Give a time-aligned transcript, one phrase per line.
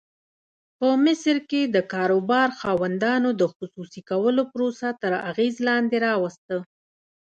[0.79, 6.55] په مصر کې د کاروبار خاوندانو د خصوصي کولو پروسه تر اغېز لاندې راوسته.